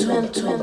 [0.00, 0.53] mental.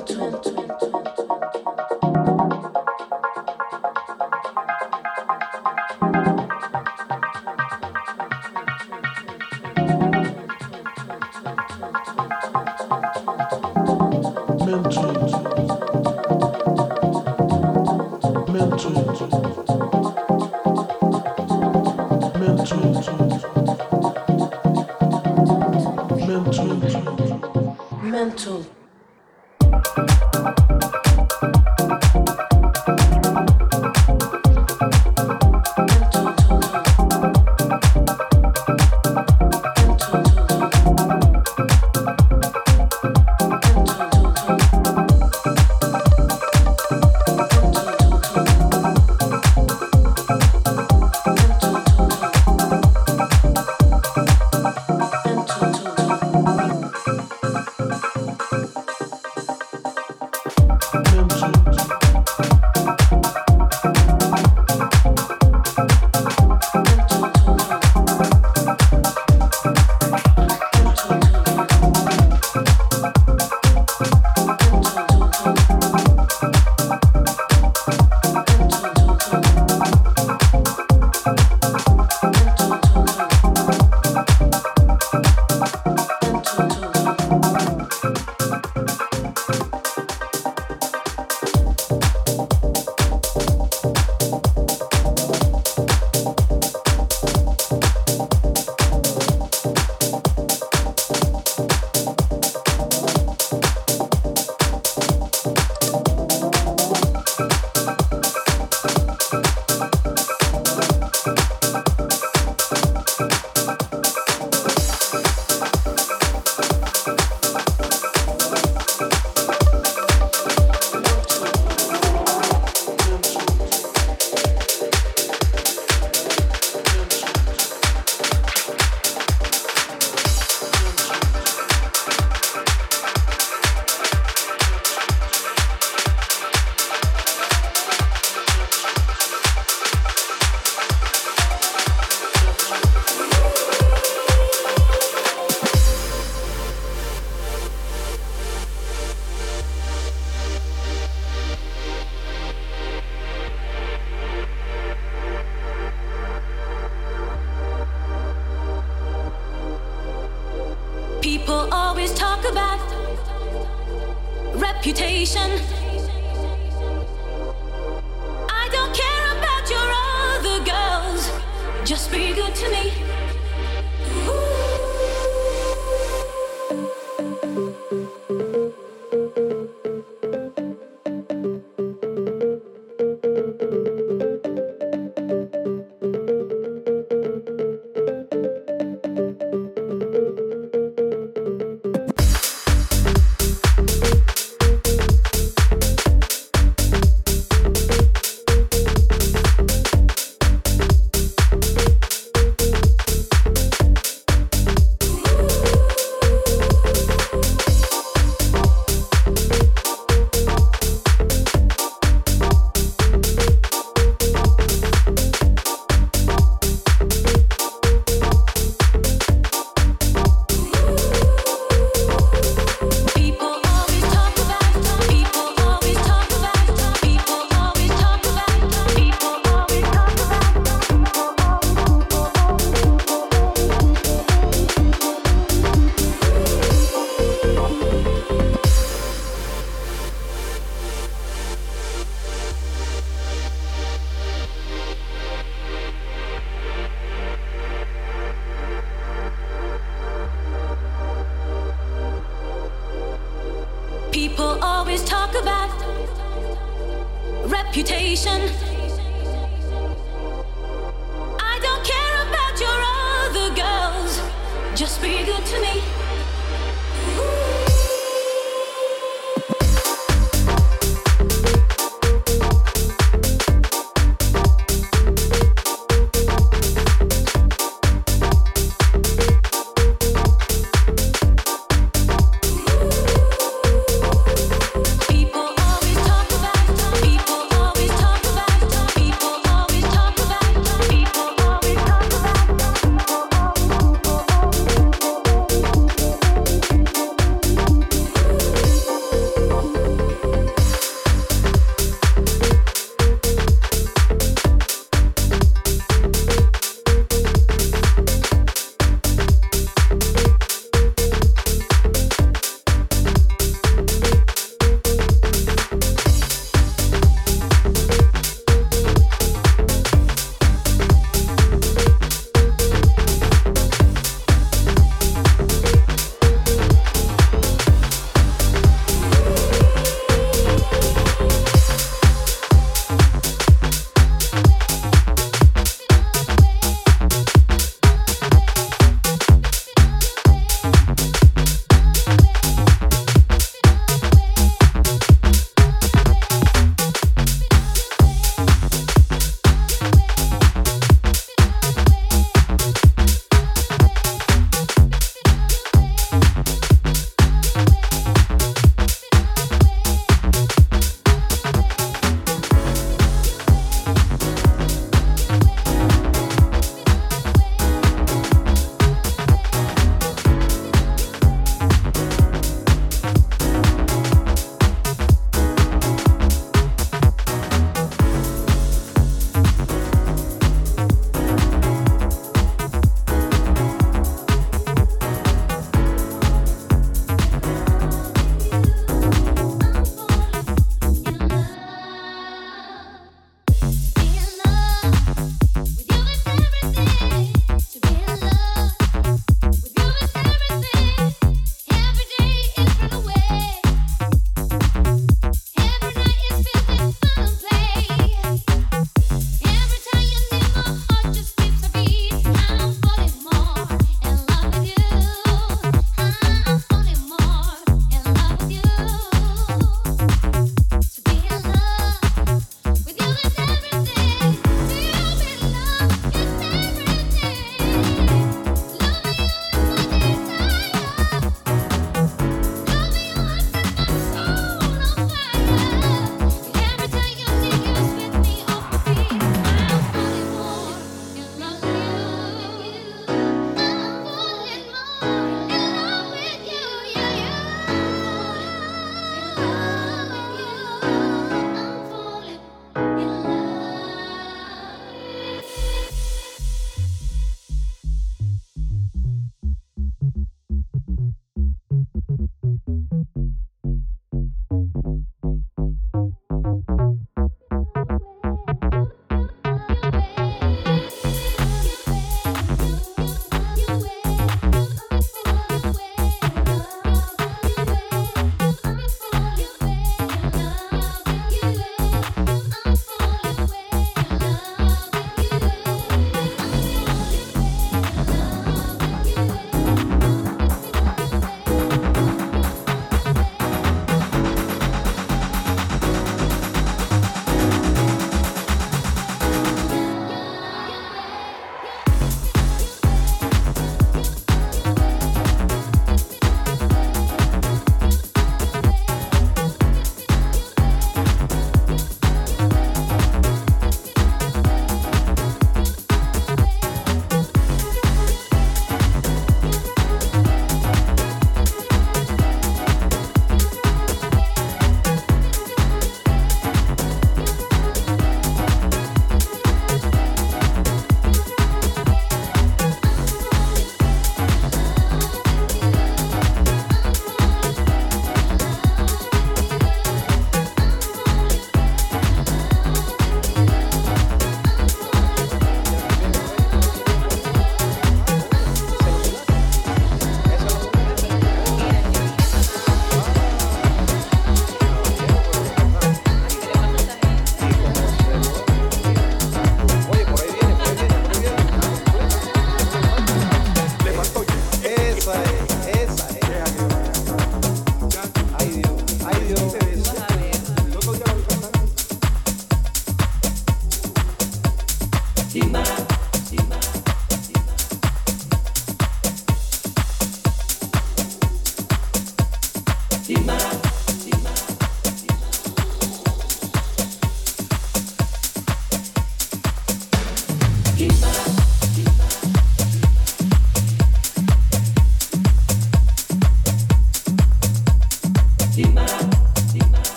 [575.34, 575.81] demais.